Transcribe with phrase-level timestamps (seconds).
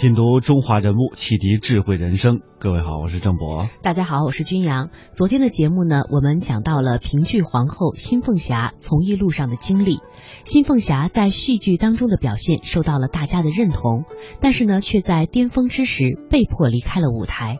[0.00, 2.40] 品读中华人物，启迪智慧人生。
[2.58, 3.68] 各位好，我是郑博。
[3.82, 4.88] 大家好，我是君阳。
[5.12, 9.98] 昨天的节目呢，我们讲到了评剧皇后新凤霞从艺路上的经历。
[10.46, 14.04] 新凤霞在戏剧当中的表现受到了大家的认同，
[14.40, 17.58] 但是呢，却在巅峰之时被迫离开了舞台。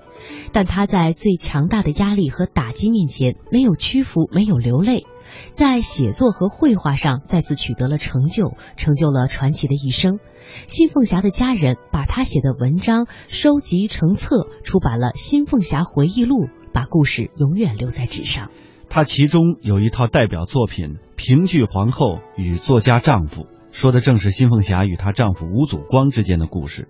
[0.52, 5.06] 但她在最强大的压力和打击面前，没有屈服，没有流泪。
[5.52, 10.18] 在写作和绘画上再次取得了成就，成就了传奇的一生。
[10.66, 18.50] 新凤霞的家人把她写的文章收集成册，出版了《新凤霞回忆录》，把故事永远留在纸上。
[18.88, 26.88] 她其中有一套代表作品《评剧皇后与作家丈夫》，说的正是新凤霞与她丈夫吴祖光之间的故事。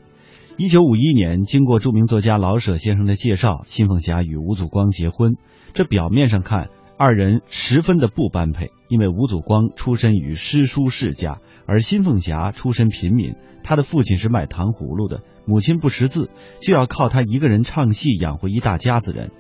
[0.57, 5.35] 一九五一年，经过著名作家老舍先生的介绍，新凤霞与吴祖光结婚。
[5.73, 6.69] 这表面上看。
[6.99, 13.37] 二人十分的不般配，因为吴祖光出身于诗书世家，而新凤霞出身平民。
[13.63, 16.29] 他的父亲是卖糖葫芦的，母亲不识字，
[16.61, 19.31] 就要靠他一个人唱戏养活一大家子人。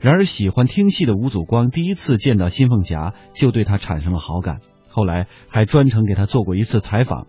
[0.00, 7.28] 然而，喜欢听戏的吴祖光第一次见到新凤霞，就对她产生了好感，后来还专程给她做过一次采访。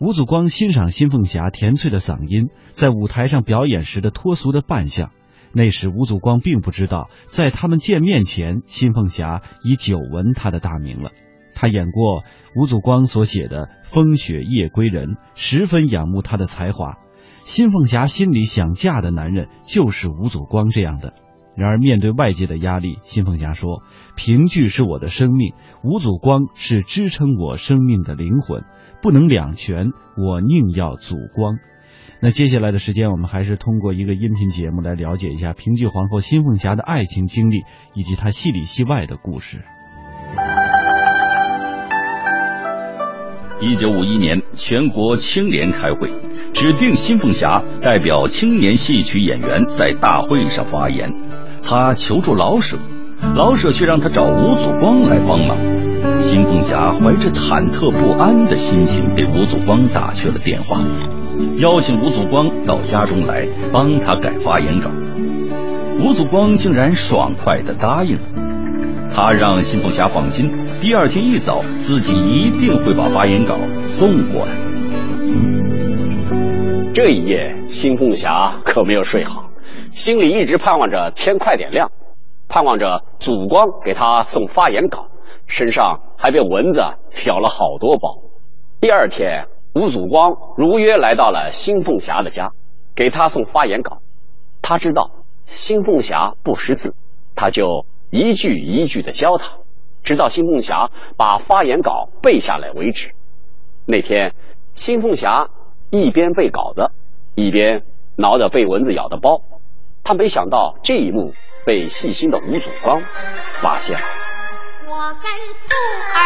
[0.00, 5.10] 吴祖光欣赏新凤霞甜脆的嗓音，在舞台上表演时的脱俗的扮相。
[5.52, 11.10] 那时吴祖光并不知道，在他们见面前，新凤霞已久闻他的大名了。
[11.52, 12.22] 他演过
[12.54, 16.98] 吴祖光所写的《风雪夜归人》，十分仰慕他的才华。
[17.44, 21.14] 新凤霞心里想嫁的男人就是吴祖光这样的。
[21.58, 23.82] 然而面对外界的压力，新凤霞说
[24.14, 28.62] ：“评剧是我的生命，吴祖光是支撑我生命的灵魂，
[29.02, 31.58] 不能两全，我宁要祖光。”
[32.22, 37.62] 那接下来的时间，我们还是通过一个音频节目来了解一下评剧皇后新凤霞的爱情经历
[37.92, 39.64] 以及她戏里戏外的故事。
[43.60, 46.08] 一九五一年，全国青联开会，
[46.54, 51.10] 指定新凤霞代表青年戏曲演员在大会上发言。
[51.70, 52.78] 他求助老舍，
[53.34, 56.18] 老舍却让他找吴祖光来帮忙。
[56.18, 60.80] 新凤霞怀着忐忑不安的心情给吴祖光打去了电话。
[61.58, 64.90] 邀请吴祖光到家中来帮他改发言稿，
[66.02, 68.22] 吴祖光竟然爽快的答应了。
[69.14, 70.50] 他让新凤霞放心，
[70.80, 74.52] 第二天一早自己一定会把发言稿送过来。
[76.94, 79.47] 这一夜，新凤霞可没有睡好，
[79.92, 81.90] 心里一直盼望着天快点亮，
[82.48, 85.08] 盼望着祖光给他送发言稿，
[85.46, 86.82] 身上还被蚊子
[87.26, 88.18] 咬了好多包。
[88.80, 89.46] 第二天。
[89.74, 92.50] 吴祖光如约来到了新凤霞的家，
[92.96, 93.98] 给他送发言稿。
[94.60, 95.10] 他知道
[95.44, 96.96] 新凤霞不识字，
[97.36, 99.58] 他就一句一句的教他，
[100.02, 103.12] 直到新凤霞把发言稿背下来为止。
[103.86, 104.34] 那天，
[104.74, 105.48] 新凤霞
[105.90, 106.90] 一边背稿子，
[107.36, 107.84] 一边
[108.16, 109.42] 挠着被蚊子咬的包。
[110.08, 111.34] 他没想到这一幕
[111.66, 113.02] 被细心的吴祖光
[113.60, 114.00] 发现了。
[114.86, 115.30] 我跟
[115.68, 115.76] 祖
[116.14, 116.24] 儿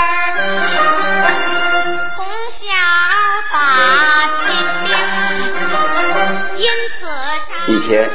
[2.14, 2.64] 从小。
[7.66, 8.08] 一天，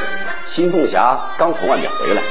[0.46, 2.22] 新凤霞刚从外面回来，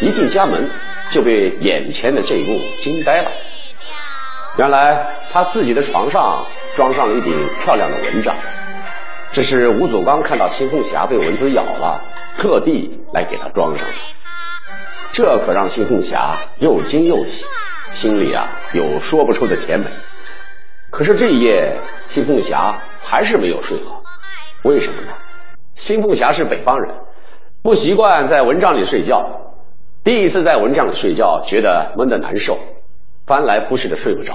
[0.00, 0.68] 一进家门
[1.10, 3.30] 就被眼前的这一幕惊呆了。
[4.56, 8.34] 原来，她自己的床上装上了一顶漂亮的蚊帐，
[9.30, 12.02] 这是吴祖刚看到新凤霞被蚊子咬了，
[12.38, 13.94] 特地来给他装上的。
[15.12, 17.44] 这可让新凤霞又惊又喜，
[17.92, 19.86] 心里啊有说不出的甜美。
[20.90, 21.78] 可是这一夜，
[22.08, 24.02] 新凤霞还是没有睡好。
[24.64, 25.08] 为什么呢？
[25.74, 26.94] 新凤霞是北方人，
[27.62, 29.24] 不习惯在蚊帐里睡觉。
[30.02, 32.58] 第一次在蚊帐里睡觉，觉得闷得难受，
[33.26, 34.34] 翻来覆去的睡不着，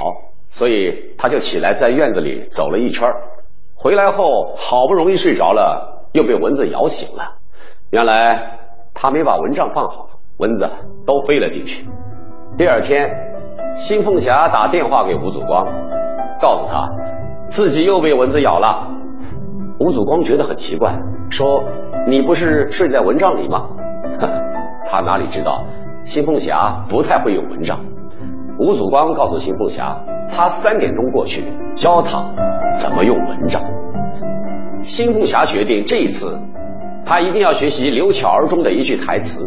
[0.50, 3.08] 所以他就起来在院子里走了一圈。
[3.76, 7.39] 回来后，好不容易睡着了，又被蚊子咬醒了。
[7.92, 8.40] 原来
[8.94, 10.70] 他没把蚊帐放好，蚊子
[11.08, 11.88] 都飞了进去。
[12.56, 13.10] 第二天，
[13.76, 15.66] 新凤霞打电话给吴祖光。
[16.40, 16.88] 告诉他，
[17.50, 18.88] 自己又被蚊子咬了。
[19.80, 20.94] 吴祖光觉得很奇怪，
[21.32, 21.64] 说
[22.08, 23.68] ：“你不是睡在蚊帐里吗？”
[24.90, 25.64] 他哪里知道，
[26.04, 27.80] 新凤霞不太会用蚊帐。
[28.60, 29.98] 吴祖光告诉新凤霞，
[30.32, 31.44] 他三点钟过去
[31.76, 32.24] 教他
[32.76, 33.62] 怎么用蚊帐。
[34.84, 36.38] 新凤霞决定这一次，
[37.10, 39.42] 他一定要学习刘巧儿中的一句台词：“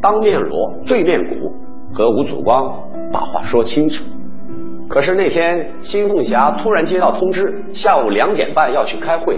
[0.00, 1.52] 当面锣，对面鼓”，
[1.92, 2.72] 和吴祖光
[3.12, 4.04] 把话说清楚。
[4.88, 9.36] 可是那天，新凤霞突然接到通知，下午两点半要去开会。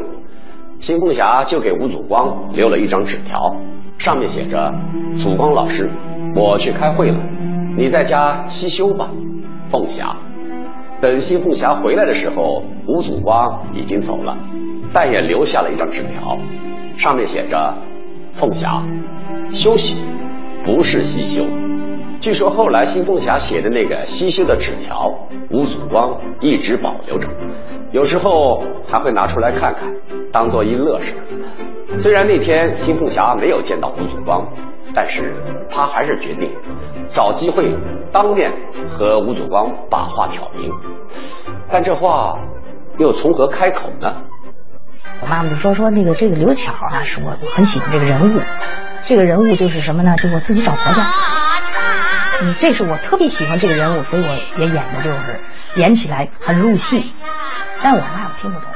[0.78, 3.56] 新凤霞就给吴祖光留了一张纸条，
[3.96, 4.74] 上面写着
[5.16, 5.90] ：“祖光老师，
[6.36, 7.18] 我去开会了，
[7.78, 9.08] 你在家息休吧，
[9.70, 10.14] 凤霞。”
[11.00, 14.36] 等新凤霞回来的时候，吴祖光已经走了。
[14.92, 16.36] 但也留下了一张纸条，
[16.96, 17.75] 上面写着
[18.34, 18.82] ：“凤霞，
[19.52, 19.96] 休息
[20.64, 21.44] 不是西修。”
[22.20, 25.10] 据说后来新凤霞写的那个西修的纸条，
[25.50, 27.26] 吴祖光一直保留着，
[27.92, 29.90] 有时候还会拿出来看看，
[30.31, 31.14] 当做一乐事。
[31.96, 34.46] 虽然那天新凤霞没有见到吴祖光，
[34.92, 35.34] 但是
[35.70, 36.50] 他还是决定
[37.08, 37.75] 找机会
[38.12, 38.52] 当面
[38.87, 40.70] 和吴祖光把话挑明。
[41.72, 42.38] 但这话
[42.98, 44.14] 又从何开口呢？
[45.20, 48.40] 我妈妈就说说那个这个刘巧啊，是我很喜欢这个人物，
[49.05, 50.17] 这个人物就是什么呢？
[50.17, 51.06] 就我自己找婆家。
[52.43, 54.28] 嗯，这是我特别喜欢这个人物，所以我
[54.58, 55.40] 也演的就是
[55.76, 57.12] 演起来很入戏。
[57.82, 58.69] 但我妈妈听不懂，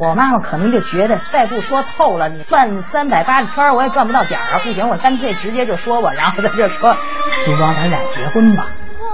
[0.00, 4.60] 我妈妈可能就觉得再不说透了，你转三百八十圈我也转不到点儿啊！
[4.64, 6.96] 不行，我干脆直接就说吧，然后她就说
[7.44, 8.68] ：“烛光，咱俩结婚吧
[8.98, 9.06] 我。”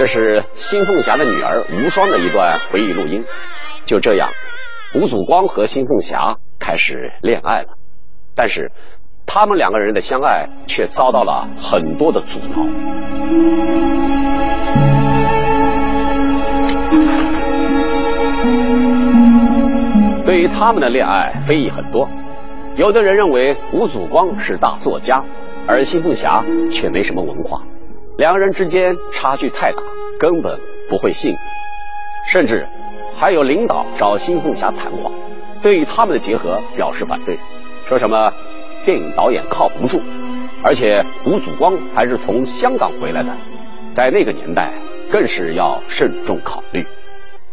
[0.00, 3.22] 这是新凤霞的女儿无双的一段回忆录音。
[3.84, 4.30] 就这样，
[4.94, 7.68] 吴祖光和新凤霞开始恋爱了，
[8.34, 8.72] 但是。
[9.26, 12.64] 他们两个人的相爱却遭到了很多的阻挠。
[20.24, 22.08] 对于他们的恋爱，非议很多。
[22.74, 25.22] 有的人认为吴祖光是大作家，
[25.68, 27.62] 而新凤霞却没什么文化，
[28.20, 29.78] 两人之间差距太大，
[30.18, 31.34] 根本不会信。
[32.30, 32.66] 甚至
[33.16, 35.10] 还有领导找新凤霞谈话，
[35.62, 37.38] 对于他们的结合表示反对，
[37.88, 38.30] 说什么？
[38.84, 40.02] 电影导演靠不住，
[40.62, 43.34] 而且吴祖光还是从香港回来的，
[43.94, 44.70] 在那个年代
[45.10, 46.84] 更是要慎重考虑。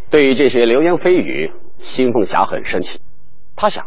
[0.10, 3.00] 对于这些流言蜚语，新凤霞很生气。
[3.56, 3.86] 她想，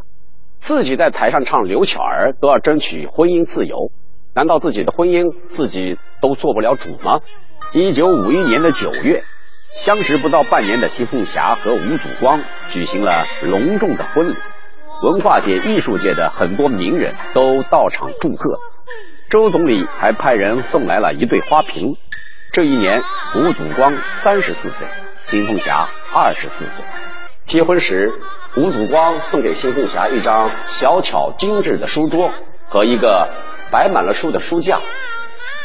[0.59, 3.91] 自己在台上唱刘巧儿都要争取婚姻自由，
[4.41, 7.21] 难道自己的婚姻自己都做不了主吗？
[7.75, 9.23] 一九五一年的九月，
[9.77, 12.41] 相识不到半年的新凤霞和吴祖光
[12.71, 14.35] 举行了隆重的婚礼。
[15.03, 18.59] 文化界、艺术界的很多名人都到场祝贺，
[19.29, 21.97] 周总理还派人送来了一对花瓶。
[22.55, 23.03] 这一年，
[23.35, 24.87] 吴祖光三十四岁，
[25.21, 26.85] 新凤霞二十四岁。
[27.45, 28.11] 结婚时，
[28.57, 32.31] 吴祖光送给新凤霞一张小巧精致的书桌
[32.71, 33.29] 和一个
[33.71, 34.81] 摆满了书的书架。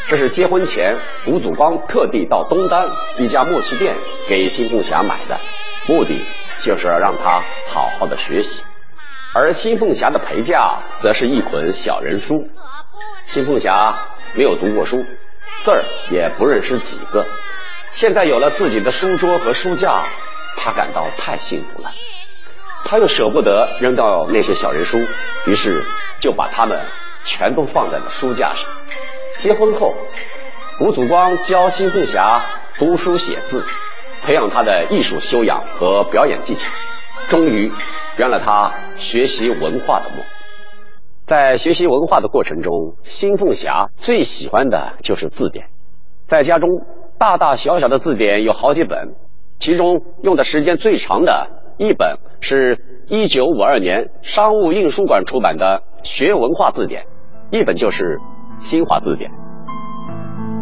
[0.08, 2.88] 这是结婚前吴祖光特地到东单
[3.18, 3.96] 一家墨器店
[4.28, 5.38] 给新凤霞买的，
[5.88, 6.24] 目的
[6.58, 8.62] 就是要让她好好的学习。
[9.34, 12.48] 而新凤霞的陪嫁则是一捆小人书。
[13.26, 13.94] 新凤霞
[14.34, 15.04] 没有读过书，
[15.58, 17.26] 字儿也不认识几个。
[17.90, 20.04] 现在有了自己的书桌和书架，
[20.56, 21.90] 她感到太幸福了。
[22.84, 25.00] 她又舍不得扔掉那些小人书，
[25.46, 25.84] 于是
[26.20, 26.80] 就把它们
[27.26, 28.66] 全都放在了书架上。
[29.36, 29.92] 结婚后，
[30.80, 32.42] 吴祖光教新凤霞
[32.76, 33.62] 读书写字，
[34.22, 36.72] 培养她的艺术修养和表演技巧。
[37.28, 37.70] 终于
[38.16, 40.24] 圆了她学习文化的梦。
[41.26, 45.66] 在学习文化的过程中，新凤霞最喜欢的就是字典。
[46.28, 46.70] 在家中，
[47.18, 49.16] 大大小小的字典有好几本，
[49.58, 52.78] 其中用的时间最长的一本是
[53.08, 57.02] 1952年商务印书馆出版的《学文化字典》，
[57.50, 58.04] 一本就是
[58.58, 59.30] 《新华字典》。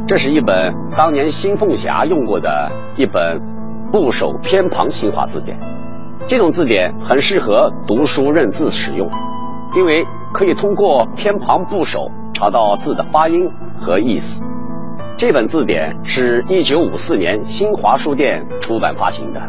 [0.06, 3.40] 这是一本当年新凤霞用过的一本
[3.90, 5.58] 部首偏旁新华字典。
[6.26, 9.08] 这种字典很适合读书认字使用，
[9.74, 13.50] 因为可以通过偏旁部首查到字的发音
[13.80, 14.42] 和意思。
[15.16, 19.40] 这本字典是一九五四年新华书店出版发行的，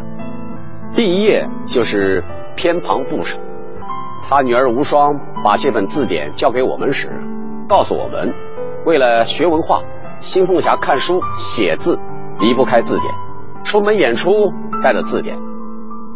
[0.94, 2.24] 第一页就是
[2.56, 3.38] 偏旁部首。
[4.28, 7.08] 他女儿无双把这本字典交给我们时，
[7.68, 8.34] 告诉我们，
[8.84, 9.80] 为了学文化，
[10.18, 11.96] 新凤霞看书写字
[12.40, 13.14] 离不开字典，
[13.64, 14.32] 出门演出
[14.82, 15.38] 带着字典。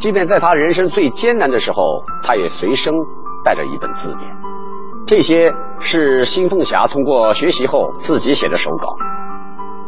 [0.00, 2.92] 即便在他人生最艰难的时候，他也随身
[3.44, 4.36] 带着一本字典。
[5.06, 8.96] 这些是新凤霞通过学习后自己写的手稿，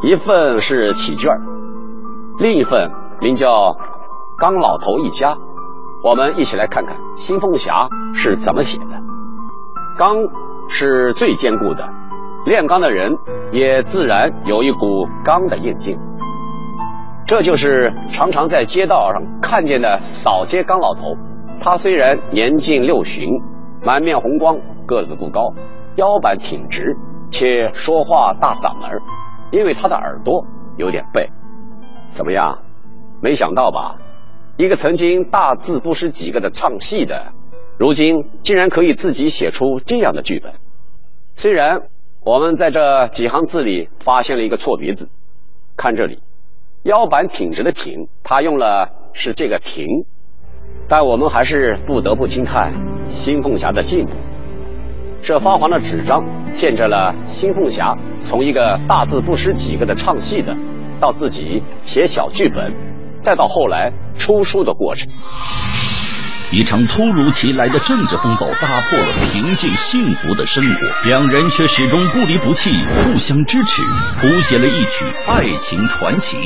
[0.02, 1.28] 一份是起卷，
[2.38, 2.88] 另一份
[3.20, 3.52] 名叫
[4.38, 5.34] 《刚老头一家》。
[6.04, 7.72] 我们一起来看看新凤霞
[8.12, 9.00] 是怎么写的。
[9.96, 10.16] 钢
[10.68, 11.88] 是最坚固的，
[12.44, 13.16] 炼钢的人
[13.52, 15.96] 也自然有一股钢的硬劲。
[17.24, 21.16] 这就是常常在街道上看见的扫街刚老头。
[21.60, 23.28] 他虽然年近六旬，
[23.84, 25.54] 满面红光，个子不高，
[25.94, 26.96] 腰板挺直，
[27.30, 28.90] 且说话大嗓门
[29.52, 30.44] 因为他的耳朵
[30.76, 31.30] 有点背。
[32.08, 32.58] 怎么样？
[33.22, 33.94] 没想到吧？
[34.62, 37.32] 一个曾经大字不识几个的唱戏的，
[37.78, 40.52] 如今竟然可以自己写出这样的剧本。
[41.34, 41.80] 虽然
[42.24, 45.08] 我们在这几行字里发现了一个错别字，
[45.76, 46.20] 看这里。
[46.84, 49.84] 腰板挺直的挺，他用了是这个亭，
[50.86, 52.72] 但我们还是不得不惊叹
[53.08, 54.12] 新凤霞的进步。
[55.22, 60.56] 这发黄的纸张见证了新凤霞从一个大字不识几个的唱戏的，
[61.00, 62.72] 到自己写小剧本，
[63.22, 65.08] 再到后来出书的过程。
[66.54, 72.70] 一场突如其来的政治风暴打破了平静幸福的生活，两人却始终不离不弃，
[73.06, 73.80] 互相支持，
[74.20, 76.36] 谱写了一曲爱情传奇。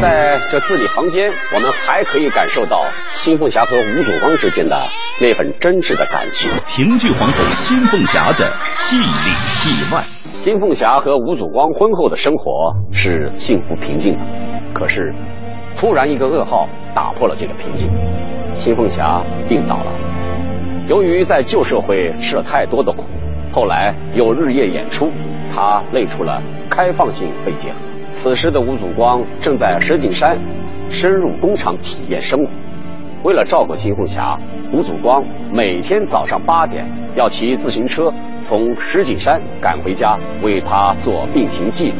[0.00, 4.76] 在这字里行间，我们还可以感受到新凤霞和吴祖光之间的
[5.20, 6.50] 那份真挚的感情。
[6.66, 14.18] 平剧皇后新凤霞的戏里戏外，新凤霞和吴祖光婚后的生活是幸福平静的，
[14.74, 15.14] 可是
[15.82, 17.90] 突然一个噩耗打破了这个平静。
[18.54, 19.92] 新凤霞病倒了，
[20.86, 23.02] 由于在旧社会吃了太多的苦，
[23.52, 25.10] 后来又日夜演出，
[25.52, 27.78] 她累出了开放性肺结核。
[28.10, 30.38] 此时的吴祖光正在石景山
[30.88, 32.48] 深入工厂体验生活。
[33.24, 34.38] 为了照顾新凤霞，
[34.72, 36.86] 吴祖光每天早上八点
[37.16, 41.96] 要骑自行车从石景山赶回家，为她做病情记录，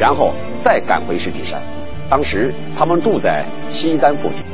[0.00, 1.62] 然后再赶回石景山。
[2.10, 4.44] 当时他们住在西单附近。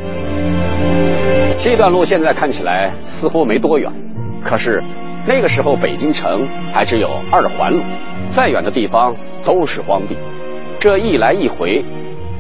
[1.57, 3.91] 这段路现在看起来似乎没多远，
[4.45, 4.83] 可是
[5.27, 7.81] 那个时候北京城还只有二环路，
[8.29, 10.17] 再远的地方都是荒地，
[10.79, 11.83] 这一来一回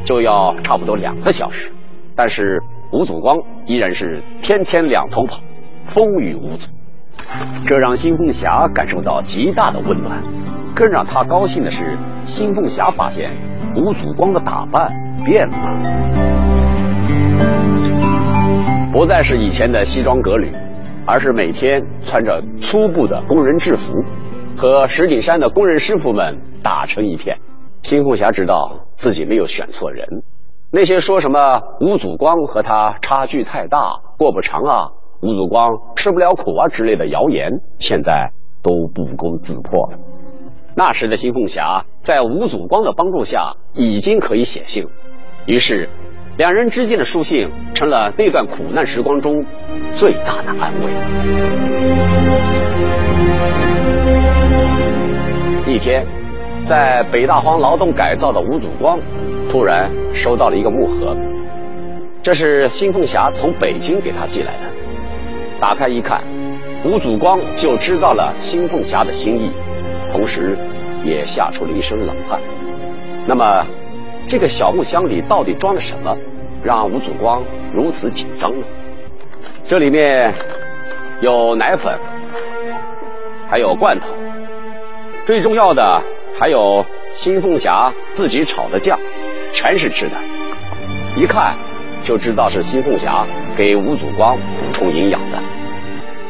[0.04, 1.72] 就要差不多两个小时。
[2.14, 2.60] 但是
[2.92, 5.40] 吴祖光依然是天天两头跑，
[5.86, 6.70] 风雨无阻，
[7.66, 10.22] 这让新凤霞感受到极大的温暖。
[10.74, 13.30] 更让她高兴的是，新凤霞发现
[13.76, 14.90] 吴祖光的打扮
[15.24, 15.54] 变了。
[18.92, 20.50] 不再是以前的西装革履，
[21.06, 23.92] 而是每天穿着粗布的工人制服，
[24.56, 27.36] 和石景山的工人师傅们打成一片。
[27.82, 30.06] 新凤霞知道自己没有选错人，
[30.72, 34.88] 那些说什么吴祖光和他差距太大，过不长啊，
[35.20, 39.98] 吴祖光吃不了苦啊之类的谣言，现在都不攻自破了。
[40.76, 44.86] 那时的新凤霞在吴祖光的帮助下，已经可以写信，
[45.46, 45.88] 于是。
[46.36, 49.42] 两人之间的书信成了那段苦难时光中
[49.90, 50.92] 最大的安慰。
[55.66, 56.06] 一天，
[56.62, 59.00] 在北大荒劳动改造的吴祖光
[59.48, 61.16] 突然收到了一个木盒，
[62.22, 64.64] 这是新凤霞从北京给他寄来的。
[65.58, 66.22] 打开一看，
[66.84, 69.50] 吴祖光就知道了新凤霞的心意，
[70.16, 70.56] 同时
[71.04, 72.40] 也吓出了一身冷汗。
[73.26, 73.66] 那么。
[74.28, 76.16] 这个小木箱里到底装了什么，
[76.64, 78.66] 让吴祖光如此紧张呢？
[79.68, 80.34] 这里面
[81.20, 81.96] 有奶粉，
[83.48, 84.08] 还有罐头，
[85.26, 86.02] 最重要的
[86.36, 88.98] 还有新凤霞自己炒的酱，
[89.52, 90.16] 全是吃的。
[91.16, 91.54] 一看
[92.02, 93.24] 就知道是新凤霞
[93.56, 95.40] 给吴祖光补充营养的。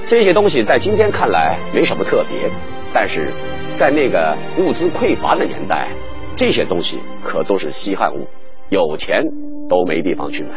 [0.05, 2.51] 这些东西在今天看来没什么特别，
[2.93, 3.33] 但是
[3.77, 5.87] 在那个物资匮乏的年代。
[6.35, 8.27] 这些东西可都是稀罕物，
[8.69, 9.23] 有钱
[9.71, 10.51] 都没地方去买。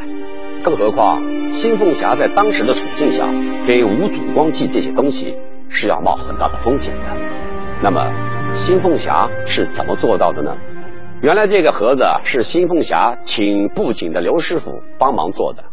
[0.61, 1.21] 更何况
[1.53, 3.25] 新凤霞在当时的处境下，
[3.65, 5.37] 给吴祖光寄这些东西
[5.69, 7.03] 是要冒很大的风险的。
[7.81, 8.11] 那么
[8.51, 10.53] 新凤霞是怎么做到的呢？
[11.21, 15.63] 原来这个盒子是新凤霞请布景的刘师傅帮忙做的。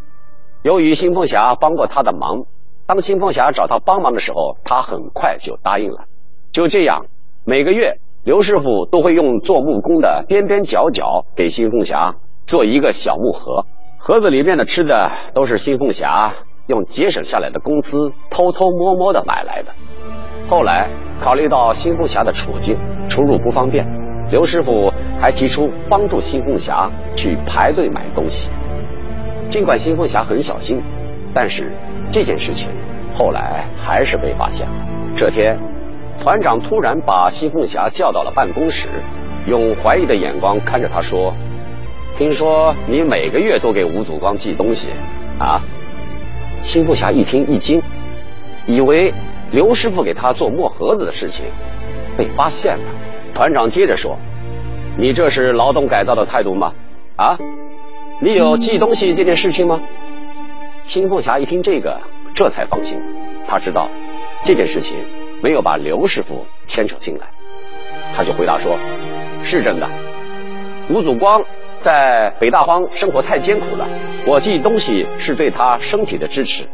[0.63, 2.45] 由于新凤霞帮过他的忙，
[2.87, 6.05] 当新凤霞找他帮忙的时候，他很快就答应了。
[6.53, 7.07] 就这样，
[7.49, 7.99] 每个月。
[8.25, 13.65] 刘师傅都会用做木工的边边角角给新凤霞做一个小木盒，
[13.99, 16.35] 盒子里面的吃的都是新凤霞
[16.67, 19.73] 用节省下来的工资偷偷摸摸的买来的。
[20.49, 22.77] 后来考虑到新凤霞的处境，
[23.09, 23.87] 出入不方便，
[24.33, 28.51] 刘师傅还提出帮助新凤霞去排队买东西。
[29.49, 30.83] 尽管新凤霞很小心，
[31.33, 31.73] 但是
[32.11, 32.73] 这件事情
[33.15, 34.75] 后来还是被发现了。
[35.15, 35.57] 这天。
[36.23, 38.89] 团长突然把新凤霞叫到了办公室，
[39.47, 41.33] 用怀疑的眼光看着他说
[42.19, 44.91] ：“听说你每个月都给吴祖光寄东西，
[45.39, 45.61] 啊？”
[46.63, 47.81] 新凤霞一听一惊，
[48.67, 49.13] 以为
[49.53, 51.47] 刘师傅给他做墨盒子的事情
[52.17, 52.85] 被发现了。
[53.35, 54.19] 团长接着说
[54.99, 56.73] ：“你这是劳动改造的态度吗？
[57.17, 57.39] 啊？
[58.21, 59.81] 你有寄东西这件事情吗？”
[60.87, 62.01] 辛凤霞一听这个，
[62.35, 62.99] 这才放心，
[63.47, 63.89] 他知道
[64.43, 64.97] 这件事情。
[65.43, 67.27] 没有把刘师傅牵扯进来，
[68.15, 68.77] 他就回答说
[69.43, 69.89] ：“是真的。
[70.89, 71.45] 吴祖光
[71.79, 73.87] 在北大荒生活太艰苦了，
[74.27, 76.67] 我寄东西是对他身体的支持。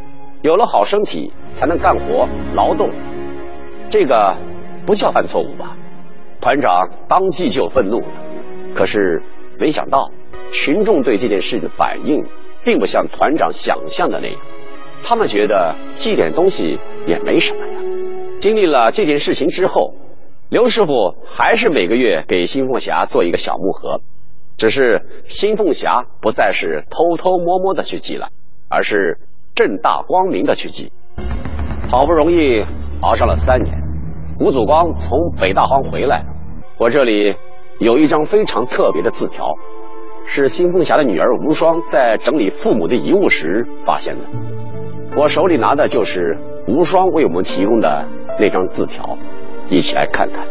[0.42, 2.90] 有了好身体，才能干活劳动，
[3.88, 4.37] 这个
[4.85, 5.76] 不叫犯错误吧？”
[6.40, 8.07] 团长当即就愤怒了，
[8.75, 9.23] 可是
[9.59, 10.11] 没想到
[10.50, 12.25] 群众对这件事的反应
[12.64, 14.38] 并不像团长想象的那样，
[15.04, 17.75] 他们觉得寄点东西也没什么呀。
[18.42, 19.94] 经历了这件事情之后，
[20.49, 24.00] 刘师傅还是每个月给新凤霞做一个小木盒，
[24.56, 28.30] 只是新凤霞不再是偷偷摸摸的去寄了，
[28.68, 29.16] 而是
[29.54, 30.90] 正大光明的去寄。
[31.88, 32.64] 好不容易
[33.00, 33.80] 熬上了三年，
[34.40, 36.25] 吴祖光从北大荒回来，
[36.78, 37.37] 我这里
[37.78, 39.54] 有一张非常特别的字条。
[40.26, 44.22] 是新凤霞的女儿吴双在整理父母的遗物时发现的。
[45.16, 48.04] 我手里拿的就是吴双为我们提供的
[48.42, 49.16] 那张字条，
[49.70, 50.44] 一起来看看。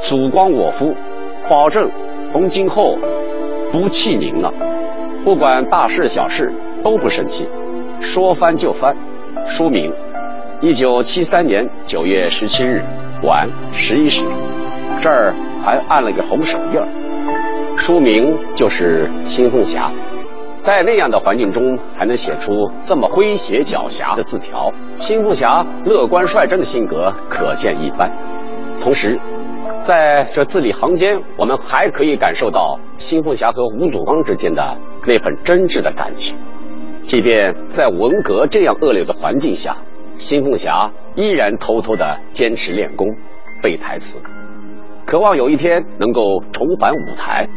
[0.00, 0.94] 祖光我夫，
[1.48, 1.90] 保证
[2.30, 2.96] 从今后
[3.72, 4.52] 不气您了，
[5.24, 6.52] 不管大事小事
[6.84, 7.48] 都不生气，
[7.98, 8.96] 说翻就翻。
[9.44, 9.92] 书名：
[10.60, 12.84] 一九七三年九月十七日
[13.24, 14.24] 晚十一时，
[15.02, 16.86] 这儿还按了个红手印儿。
[17.76, 19.90] 书名就是《新凤霞》，
[20.62, 22.52] 在那样的环境中还能写出
[22.82, 28.10] 这么诙谐狡黠的字条，新凤霞乐观率真的性格可见一斑。
[28.80, 29.18] 同时，
[29.78, 34.76] 在这字里行间，我们还可以感受到新凤霞和吴祖光之间的
[35.06, 36.36] 那份真挚的感情。
[37.02, 39.76] 即便在文革这样恶劣的环境下，
[40.14, 43.06] 新凤霞依然偷偷的坚持练功、
[43.62, 44.20] 背台词，
[45.06, 47.48] 渴望有一天能够重返舞台。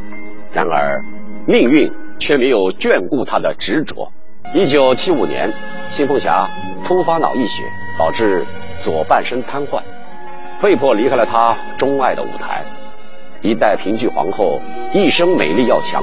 [0.52, 1.04] 然而，
[1.46, 1.92] 命运
[2.24, 4.10] 却没有眷顾他的执着。
[4.56, 5.52] 一九七五年，
[5.88, 6.50] 新凤霞
[6.86, 7.64] 突发脑溢血，
[8.00, 8.46] 导致
[8.80, 9.82] 左半身瘫痪，
[10.62, 12.64] 被迫离开了他钟爱的舞台。
[13.42, 14.62] 一代评剧皇后，
[14.94, 16.02] 一生美丽要强，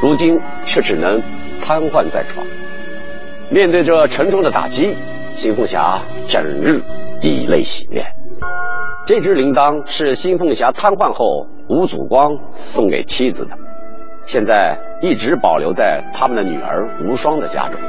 [0.00, 1.20] 如今却只能
[1.60, 2.46] 瘫痪在床。
[3.50, 4.96] 面对这沉重的打击，
[5.34, 6.80] 新凤霞整日
[7.20, 8.06] 以泪洗面。
[9.04, 13.56] 这只铃铛是新凤霞瘫痪后吴祖光送给妻子的。
[14.26, 17.80] 现在一直保留在他们的女儿无双的家中。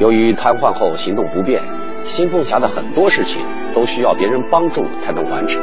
[0.00, 1.62] 由于瘫痪后行动不便，
[2.04, 5.62] 新凤霞的很多事情都需要别人帮助才能完成，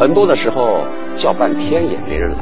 [0.00, 2.38] 很多的时候叫半天也没人来。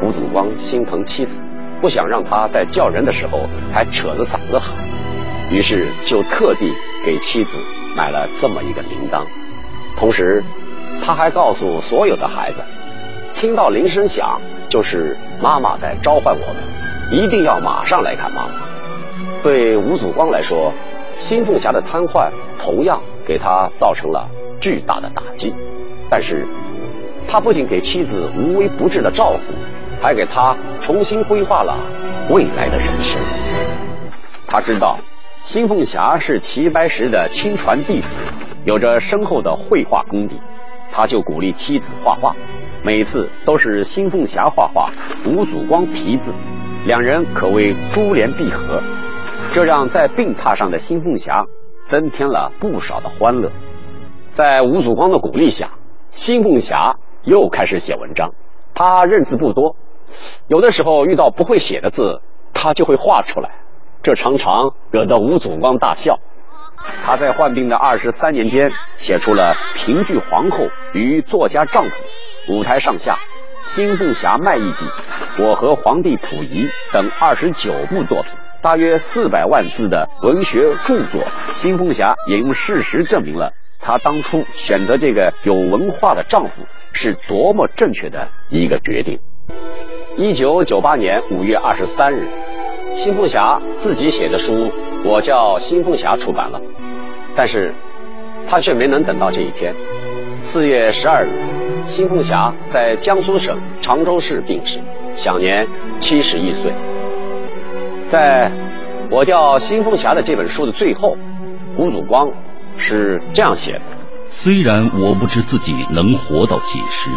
[0.00, 1.42] 吴祖光心疼妻子，
[1.80, 4.76] 不想让她在叫人的时候还扯着嗓子喊，
[5.50, 6.72] 于是就特地
[7.04, 7.58] 给妻子
[7.96, 9.22] 买了这么一个铃铛，
[9.98, 10.44] 同时
[11.04, 12.60] 他还告诉所有的孩子。
[13.36, 16.56] 听到铃声响，就是妈妈在召唤我们，
[17.12, 18.54] 一定要马上来看妈妈。
[19.42, 20.72] 对吴祖光来说，
[21.18, 24.26] 新凤霞的瘫痪同样给他造成了
[24.58, 25.54] 巨大的打击。
[26.08, 26.48] 但是，
[27.28, 31.76] 他不仅给妻子无微不至的照顾，还给他重新规划了
[32.30, 33.20] 未来的人生。
[34.46, 34.96] 他知道，
[35.42, 38.14] 新凤霞是齐白石的亲传弟子，
[38.64, 40.40] 有着深厚的绘画功底，
[40.90, 42.34] 他就鼓励妻子画画。
[42.82, 44.90] 每次都是新凤霞画画，
[45.26, 46.32] 吴祖光题字，
[46.84, 48.80] 两人可谓珠联璧合，
[49.52, 51.44] 这让在病榻上的新凤霞
[51.84, 53.50] 增添了不少的欢乐。
[54.28, 55.72] 在吴祖光的鼓励下，
[56.10, 58.32] 新凤霞又开始写文章。
[58.74, 59.74] 他认字不多，
[60.46, 62.20] 有的时候遇到不会写的字，
[62.52, 63.50] 他就会画出来，
[64.02, 66.20] 这常常惹得吴祖光大笑。
[67.04, 72.02] 她在患病的二十三年间，写出了《评剧皇后与作家丈夫》。
[72.52, 73.14] 舞台上下，
[73.60, 74.86] 《新凤霞卖艺记》，
[75.44, 81.22] 我和皇帝溥仪等二十九部作品，大约四百万字的文学著作。
[81.52, 86.62] 新凤霞也用事实证明了她当初选择这个有文化的丈夫
[86.92, 89.18] 是多么正确的一个决定。
[90.16, 92.28] 一九九八年五月二十三日，
[92.96, 94.54] 新凤霞自己写的书
[95.04, 96.58] 《我叫新凤霞》出版了，
[97.36, 97.74] 但是
[98.48, 99.74] 她却没能等到这一天。
[100.40, 101.28] 四月十二日，
[101.84, 104.80] 新凤霞在江苏省常州市病逝，
[105.14, 105.68] 享年
[106.00, 106.72] 七十一岁。
[108.08, 108.50] 在
[109.10, 111.16] 我叫新凤霞的这本书的最后，
[111.76, 112.30] 吴祖光
[112.78, 113.82] 是这样写的：
[114.26, 117.10] 虽然我不知自己能活到几时，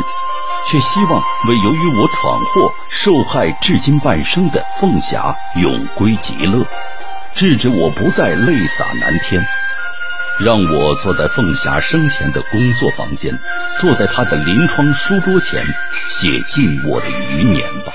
[0.68, 6.66] 却希望为由于我闯祸受害至今半生的凤霞永归极乐，
[7.34, 9.44] 制止我不再泪洒南天。
[10.40, 13.38] 让我坐在凤霞生前的工作房间，
[13.78, 15.62] 坐在她的临窗书桌前，
[16.08, 17.92] 写尽我的余年吧。